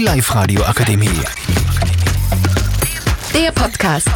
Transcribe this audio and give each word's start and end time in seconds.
Die 0.00 0.06
Live-Radio 0.06 0.62
Akademie. 0.62 1.10
Der 3.34 3.52
Podcast. 3.52 4.08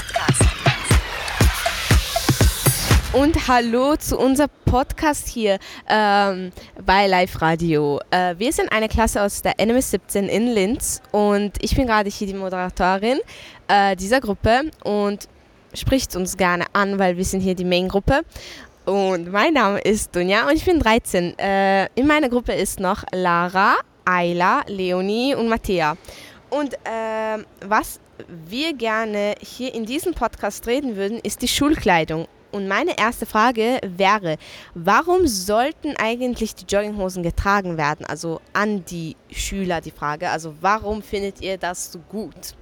Und 3.12 3.46
hallo 3.46 3.94
zu 3.97 4.18
unserem 4.18 4.49
Podcast 4.65 5.28
hier 5.28 5.58
ähm, 5.86 6.52
bei 6.86 7.07
Live 7.07 7.42
Radio. 7.42 8.00
Äh, 8.11 8.34
wir 8.39 8.50
sind 8.55 8.73
eine 8.73 8.89
Klasse 8.89 9.20
aus 9.20 9.43
der 9.43 9.57
NMS 9.62 9.91
17 9.91 10.30
in 10.30 10.55
Linz 10.55 11.02
und 11.12 11.62
ich 11.62 11.77
bin 11.77 11.87
gerade 11.87 12.09
hier 12.09 12.29
die 12.29 12.32
Moderatorin 12.32 13.19
äh, 13.69 13.95
dieser 13.95 14.23
Gruppe 14.23 14.71
und 14.85 15.29
spricht 15.75 16.16
uns 16.16 16.39
gerne 16.39 16.64
an, 16.73 16.98
weil 16.98 17.19
wir 17.19 17.27
sind 17.27 17.41
hier 17.41 17.55
die 17.55 17.66
Main-Gruppe. 17.66 18.23
Und 18.87 19.30
mein 19.30 19.53
Name 19.53 19.80
ist 19.80 20.16
Dunja 20.16 20.46
und 20.48 20.55
ich 20.55 20.64
bin 20.64 20.80
13. 20.80 21.39
Äh, 21.39 21.89
in 21.95 22.07
meiner 22.07 22.30
Gruppe 22.30 22.55
ist 22.55 22.80
noch 22.80 23.05
Lara, 23.12 23.75
Ayla, 24.05 24.62
Leonie 24.66 25.34
und 25.34 25.48
Mattea. 25.48 25.97
Und 26.51 26.74
äh, 26.74 27.45
was 27.66 28.01
wir 28.29 28.74
gerne 28.74 29.34
hier 29.41 29.74
in 29.74 29.87
diesem 29.87 30.15
Podcast 30.15 30.66
reden 30.66 30.96
würden, 30.96 31.19
ist 31.19 31.42
die 31.42 31.48
Schulkleidung. 31.48 32.29
Und 32.52 32.69
meine 32.69 32.96
erste 32.96 33.27
Frage 33.27 33.80
wäre, 33.84 34.37
warum 34.74 35.27
sollten 35.27 35.96
eigentlich 35.96 36.55
die 36.55 36.66
Jogginghosen 36.73 37.24
getragen 37.24 37.77
werden? 37.77 38.06
Also 38.06 38.41
an 38.52 38.84
die 38.84 39.16
Schüler 39.32 39.80
die 39.80 39.91
Frage. 39.91 40.30
Also 40.30 40.55
warum 40.60 41.02
findet 41.02 41.41
ihr 41.41 41.59
das 41.59 41.91
so 41.91 41.98
gut? 41.98 42.55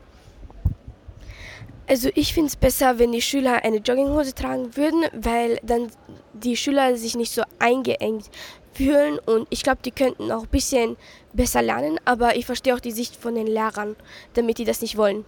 Also 1.87 2.09
ich 2.15 2.33
finde 2.33 2.49
es 2.49 2.57
besser, 2.57 2.99
wenn 2.99 3.13
die 3.13 3.21
Schüler 3.21 3.65
eine 3.65 3.77
Jogginghose 3.77 4.35
tragen 4.35 4.75
würden, 4.77 5.05
weil 5.13 5.59
dann 5.63 5.89
die 6.33 6.57
Schüler 6.57 6.97
sich 6.97 7.15
nicht 7.15 7.33
so 7.33 7.43
eingeengt 7.59 8.31
fühlen 8.73 9.19
und 9.19 9.47
ich 9.51 9.63
glaube, 9.63 9.81
die 9.85 9.91
könnten 9.91 10.31
auch 10.33 10.43
ein 10.43 10.49
bisschen 10.49 10.97
besser 11.33 11.63
lernen, 11.63 11.99
aber 12.05 12.37
ich 12.37 12.47
verstehe 12.47 12.75
auch 12.75 12.81
die 12.81 12.93
Sicht 12.93 13.17
von 13.17 13.35
den 13.35 13.47
Lehrern, 13.47 13.97
damit 14.35 14.59
die 14.59 14.65
das 14.65 14.83
nicht 14.83 14.97
wollen. 14.97 15.25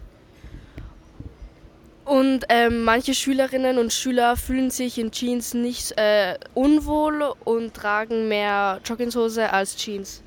Und 2.05 2.45
ähm, 2.50 2.84
manche 2.84 3.15
Schülerinnen 3.15 3.78
und 3.78 3.92
Schüler 3.92 4.37
fühlen 4.37 4.70
sich 4.70 4.98
in 4.98 5.11
Jeans 5.11 5.55
nicht 5.55 5.97
äh, 5.97 6.37
unwohl 6.53 7.33
und 7.45 7.72
tragen 7.72 8.28
mehr 8.28 8.81
Jogginghose 8.84 9.50
als 9.50 9.77
Jeans. 9.77 10.22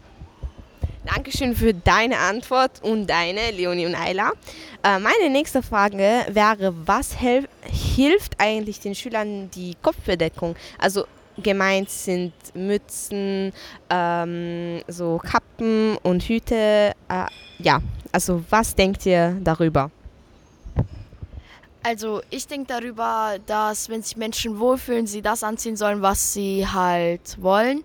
Dankeschön 1.05 1.55
für 1.55 1.73
deine 1.73 2.17
Antwort 2.17 2.83
und 2.83 3.07
deine, 3.07 3.51
Leonie 3.51 3.85
und 3.85 3.95
Ayla. 3.95 4.31
Äh, 4.83 4.99
meine 4.99 5.29
nächste 5.29 5.61
Frage 5.61 6.25
wäre, 6.29 6.73
was 6.85 7.15
hilft 7.15 8.33
eigentlich 8.39 8.79
den 8.79 8.95
Schülern 8.95 9.49
die 9.51 9.75
Kopfbedeckung? 9.81 10.55
Also 10.79 11.05
gemeint 11.41 11.89
sind 11.89 12.33
Mützen, 12.53 13.53
ähm, 13.89 14.81
so 14.87 15.17
Kappen 15.17 15.97
und 16.03 16.23
Hüte. 16.23 16.93
Äh, 17.09 17.25
ja, 17.59 17.81
also 18.11 18.43
was 18.49 18.75
denkt 18.75 19.05
ihr 19.05 19.37
darüber? 19.41 19.91
Also 21.83 22.21
ich 22.29 22.47
denke 22.47 22.67
darüber, 22.67 23.37
dass 23.45 23.87
wenn 23.87 24.01
sich 24.01 24.17
Menschen 24.17 24.59
wohlfühlen, 24.59 25.07
sie 25.07 25.21
das 25.21 25.43
anziehen 25.43 25.77
sollen, 25.77 26.01
was 26.01 26.33
sie 26.33 26.67
halt 26.67 27.41
wollen. 27.41 27.83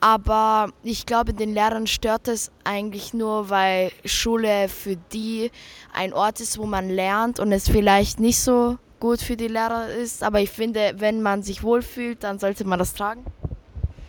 Aber 0.00 0.68
ich 0.82 1.06
glaube, 1.06 1.32
den 1.32 1.54
Lehrern 1.54 1.86
stört 1.86 2.28
es 2.28 2.50
eigentlich 2.64 3.14
nur, 3.14 3.48
weil 3.48 3.92
Schule 4.04 4.68
für 4.68 4.96
die 5.12 5.50
ein 5.92 6.12
Ort 6.12 6.40
ist, 6.40 6.58
wo 6.58 6.66
man 6.66 6.90
lernt 6.90 7.40
und 7.40 7.52
es 7.52 7.68
vielleicht 7.68 8.20
nicht 8.20 8.40
so 8.40 8.78
gut 9.00 9.20
für 9.20 9.36
die 9.36 9.48
Lehrer 9.48 9.88
ist. 9.88 10.22
Aber 10.22 10.40
ich 10.40 10.50
finde, 10.50 10.94
wenn 10.96 11.22
man 11.22 11.42
sich 11.42 11.62
wohlfühlt, 11.62 12.22
dann 12.24 12.38
sollte 12.38 12.64
man 12.64 12.78
das 12.78 12.94
tragen. 12.94 13.24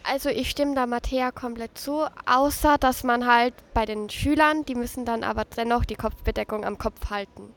Also 0.09 0.29
ich 0.29 0.49
stimme 0.49 0.73
da 0.73 0.85
Mattea 0.85 1.31
komplett 1.31 1.77
zu, 1.77 2.05
außer 2.25 2.77
dass 2.77 3.03
man 3.03 3.27
halt 3.27 3.53
bei 3.73 3.85
den 3.85 4.09
Schülern, 4.09 4.63
die 4.63 4.75
müssen 4.75 5.03
dann 5.03 5.23
aber 5.23 5.43
dennoch 5.43 5.83
die 5.83 5.95
Kopfbedeckung 5.95 6.63
am 6.63 6.77
Kopf 6.77 7.09
halten. 7.09 7.53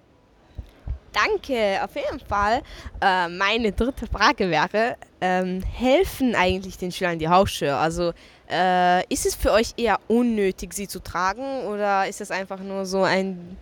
Danke, 1.13 1.81
auf 1.83 1.95
jeden 1.95 2.21
Fall. 2.21 2.63
Äh, 3.01 3.29
meine 3.29 3.73
dritte 3.73 4.07
Frage 4.07 4.51
wäre, 4.51 4.97
ähm, 5.21 5.63
helfen 5.63 6.35
eigentlich 6.35 6.79
den 6.79 6.93
Schülern 6.93 7.19
die 7.19 7.29
Hausschuhe? 7.29 7.77
Also 7.77 8.13
äh, 8.51 9.05
ist 9.13 9.27
es 9.27 9.35
für 9.35 9.53
euch 9.53 9.75
eher 9.77 9.99
unnötig, 10.09 10.73
sie 10.73 10.89
zu 10.89 11.01
tragen 11.01 11.67
oder 11.67 12.09
ist 12.09 12.21
es 12.21 12.31
einfach 12.31 12.61
nur 12.61 12.87
so 12.87 13.03
ein... 13.03 13.57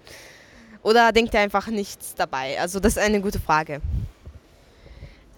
Oder 0.83 1.13
denkt 1.13 1.35
ihr 1.35 1.41
einfach 1.41 1.67
nichts 1.69 2.15
dabei? 2.15 2.61
Also 2.61 2.81
das 2.81 2.97
ist 2.97 3.03
eine 3.03 3.21
gute 3.21 3.41
Frage. 3.41 3.81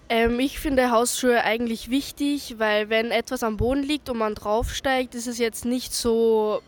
Ähm, 0.09 0.39
ich 0.39 0.59
finde 0.59 0.91
Hausschuhe 0.91 1.43
eigentlich 1.43 1.89
wichtig, 1.89 2.55
weil 2.57 2.89
wenn 2.89 3.11
etwas 3.11 3.43
am 3.43 3.57
Boden 3.57 3.81
liegt 3.81 4.09
und 4.09 4.17
man 4.17 4.35
draufsteigt, 4.35 5.15
ist 5.15 5.27
es 5.27 5.37
jetzt 5.37 5.63
nicht 5.63 5.93
so 5.93 6.61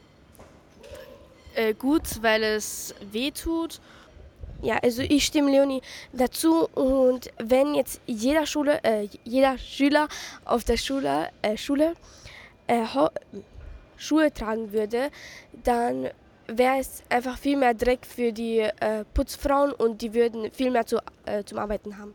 äh, 1.56 1.74
gut, 1.74 2.22
weil 2.22 2.42
es 2.44 2.96
weh 3.12 3.32
tut. 3.32 3.82
Ja, 4.62 4.78
also 4.82 5.02
ich 5.02 5.26
stimme 5.26 5.52
Leonie 5.52 5.82
dazu 6.14 6.70
und 6.70 7.32
wenn 7.38 7.76
jetzt 7.76 8.00
jeder 8.06 8.46
Schule, 8.46 8.82
äh, 8.84 9.10
jeder 9.26 9.58
Schüler 9.58 10.08
auf 10.46 10.64
der 10.64 10.78
Schule, 10.78 11.30
äh, 11.42 11.58
Schule 11.58 11.96
äh, 12.68 12.86
Schuhe 13.98 14.34
tragen 14.34 14.72
würde, 14.72 15.12
dann 15.66 16.10
wäre 16.48 16.80
es 16.80 17.04
einfach 17.10 17.38
viel 17.38 17.58
mehr 17.58 17.74
Dreck 17.74 18.06
für 18.06 18.32
die 18.32 18.60
äh, 18.60 19.06
Putzfrauen 19.14 19.72
und 19.72 20.02
die 20.02 20.14
würden 20.14 20.52
viel 20.52 20.72
mehr 20.72 20.86
zu, 20.86 20.98
äh, 21.26 21.44
zum 21.44 21.58
Arbeiten 21.60 21.98
haben. 21.98 22.14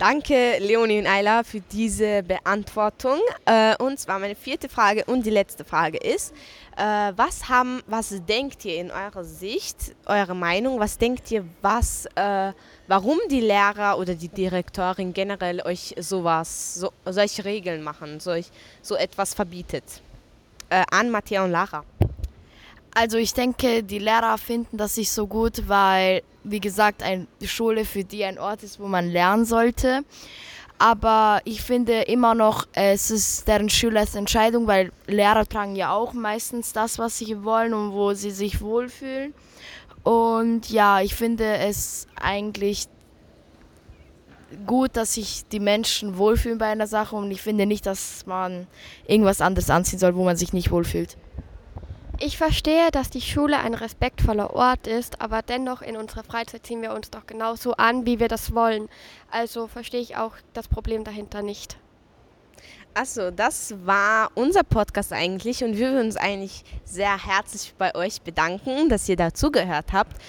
Danke, 0.00 0.56
Leonie 0.60 0.98
und 0.98 1.06
Ayla, 1.06 1.44
für 1.44 1.60
diese 1.60 2.22
Beantwortung. 2.22 3.18
Äh, 3.44 3.76
und 3.76 4.00
zwar 4.00 4.18
meine 4.18 4.34
vierte 4.34 4.70
Frage 4.70 5.04
und 5.04 5.26
die 5.26 5.30
letzte 5.30 5.62
Frage 5.62 5.98
ist, 5.98 6.34
äh, 6.78 7.12
was, 7.16 7.50
haben, 7.50 7.82
was 7.86 8.14
denkt 8.24 8.64
ihr 8.64 8.76
in 8.76 8.90
eurer 8.90 9.24
Sicht, 9.24 9.94
eure 10.06 10.34
Meinung, 10.34 10.80
was 10.80 10.96
denkt 10.96 11.30
ihr, 11.30 11.44
was, 11.60 12.06
äh, 12.14 12.52
warum 12.86 13.18
die 13.30 13.42
Lehrer 13.42 13.98
oder 13.98 14.14
die 14.14 14.28
Direktorin 14.28 15.12
generell 15.12 15.60
euch 15.66 15.94
sowas, 15.98 16.76
so, 16.76 16.92
solche 17.04 17.44
Regeln 17.44 17.82
machen, 17.82 18.20
solch, 18.20 18.46
so 18.80 18.96
etwas 18.96 19.34
verbietet? 19.34 19.84
Äh, 20.70 20.82
an 20.90 21.10
Matthäa 21.10 21.44
und 21.44 21.50
Lara. 21.50 21.84
Also 22.94 23.18
ich 23.18 23.34
denke, 23.34 23.82
die 23.82 23.98
Lehrer 23.98 24.36
finden 24.38 24.76
das 24.76 24.96
nicht 24.96 25.12
so 25.12 25.26
gut, 25.26 25.68
weil, 25.68 26.22
wie 26.42 26.60
gesagt, 26.60 27.02
eine 27.02 27.26
Schule 27.42 27.84
für 27.84 28.04
die 28.04 28.24
ein 28.24 28.38
Ort 28.38 28.62
ist, 28.62 28.80
wo 28.80 28.88
man 28.88 29.08
lernen 29.08 29.44
sollte. 29.44 30.02
Aber 30.78 31.40
ich 31.44 31.60
finde 31.62 32.02
immer 32.02 32.34
noch, 32.34 32.66
es 32.72 33.10
ist 33.10 33.46
deren 33.46 33.68
Schülers 33.68 34.14
Entscheidung, 34.14 34.66
weil 34.66 34.90
Lehrer 35.06 35.46
tragen 35.46 35.76
ja 35.76 35.92
auch 35.92 36.14
meistens 36.14 36.72
das, 36.72 36.98
was 36.98 37.18
sie 37.18 37.44
wollen 37.44 37.74
und 37.74 37.92
wo 37.92 38.14
sie 38.14 38.30
sich 38.30 38.62
wohlfühlen. 38.62 39.34
Und 40.02 40.70
ja, 40.70 41.02
ich 41.02 41.14
finde 41.14 41.44
es 41.44 42.08
eigentlich 42.18 42.86
gut, 44.66 44.96
dass 44.96 45.14
sich 45.14 45.44
die 45.52 45.60
Menschen 45.60 46.16
wohlfühlen 46.16 46.58
bei 46.58 46.66
einer 46.66 46.86
Sache 46.86 47.14
und 47.14 47.30
ich 47.30 47.42
finde 47.42 47.66
nicht, 47.66 47.86
dass 47.86 48.26
man 48.26 48.66
irgendwas 49.06 49.40
anderes 49.40 49.70
anziehen 49.70 49.98
soll, 49.98 50.16
wo 50.16 50.24
man 50.24 50.36
sich 50.36 50.52
nicht 50.52 50.70
wohlfühlt. 50.70 51.16
Ich 52.22 52.36
verstehe, 52.36 52.90
dass 52.90 53.08
die 53.08 53.22
Schule 53.22 53.58
ein 53.60 53.72
respektvoller 53.72 54.52
Ort 54.52 54.86
ist, 54.86 55.22
aber 55.22 55.40
dennoch 55.40 55.80
in 55.80 55.96
unserer 55.96 56.22
Freizeit 56.22 56.66
ziehen 56.66 56.82
wir 56.82 56.92
uns 56.92 57.10
doch 57.10 57.26
genauso 57.26 57.72
an, 57.72 58.04
wie 58.04 58.20
wir 58.20 58.28
das 58.28 58.54
wollen. 58.54 58.90
Also 59.30 59.68
verstehe 59.68 60.02
ich 60.02 60.18
auch 60.18 60.34
das 60.52 60.68
Problem 60.68 61.02
dahinter 61.02 61.40
nicht. 61.40 61.78
Achso, 62.92 63.30
das 63.30 63.74
war 63.86 64.30
unser 64.34 64.64
Podcast 64.64 65.14
eigentlich 65.14 65.64
und 65.64 65.78
wir 65.78 65.92
würden 65.92 66.08
uns 66.08 66.18
eigentlich 66.18 66.62
sehr 66.84 67.24
herzlich 67.24 67.72
bei 67.78 67.94
euch 67.94 68.20
bedanken, 68.20 68.90
dass 68.90 69.08
ihr 69.08 69.16
dazugehört 69.16 69.94
habt 69.94 70.20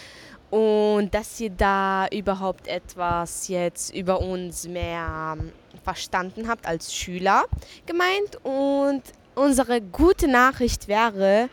und 0.49 1.13
dass 1.13 1.41
ihr 1.41 1.49
da 1.49 2.07
überhaupt 2.07 2.67
etwas 2.69 3.49
jetzt 3.49 3.93
über 3.93 4.21
uns 4.21 4.65
mehr 4.65 5.37
verstanden 5.83 6.47
habt 6.47 6.65
als 6.65 6.95
Schüler 6.95 7.43
gemeint. 7.85 8.37
Und 8.43 9.03
unsere 9.35 9.81
gute 9.81 10.27
Nachricht 10.27 10.87
wäre, 10.87 11.49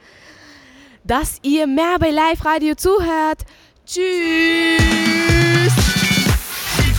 dass 1.04 1.38
ihr 1.42 1.66
mehr 1.66 1.98
bei 1.98 2.10
Live 2.10 2.44
Radio 2.44 2.74
zuhört. 2.74 3.44
Tschüss! 3.86 4.02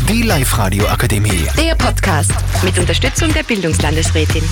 Die 0.10 0.24
Live 0.24 0.58
Radio 0.58 0.88
Akademie. 0.88 1.48
Der 1.58 1.76
Podcast 1.76 2.32
mit 2.64 2.78
Unterstützung 2.80 3.32
der 3.34 3.44
Bildungslandesrätin. 3.44 4.44